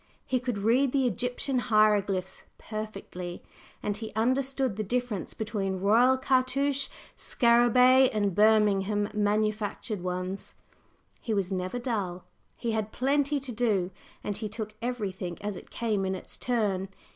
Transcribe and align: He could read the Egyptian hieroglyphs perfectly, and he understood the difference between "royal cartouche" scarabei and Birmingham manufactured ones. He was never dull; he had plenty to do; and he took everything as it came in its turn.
He 0.25 0.39
could 0.39 0.57
read 0.57 0.93
the 0.93 1.05
Egyptian 1.05 1.59
hieroglyphs 1.59 2.41
perfectly, 2.57 3.43
and 3.83 3.97
he 3.97 4.11
understood 4.15 4.75
the 4.75 4.83
difference 4.83 5.35
between 5.35 5.79
"royal 5.79 6.17
cartouche" 6.17 6.87
scarabei 7.15 8.09
and 8.11 8.33
Birmingham 8.33 9.09
manufactured 9.13 10.01
ones. 10.01 10.55
He 11.21 11.35
was 11.35 11.51
never 11.51 11.77
dull; 11.77 12.23
he 12.57 12.71
had 12.71 12.91
plenty 12.91 13.39
to 13.41 13.51
do; 13.51 13.91
and 14.23 14.37
he 14.37 14.49
took 14.49 14.73
everything 14.81 15.37
as 15.39 15.55
it 15.55 15.69
came 15.69 16.03
in 16.03 16.15
its 16.15 16.35
turn. 16.35 16.89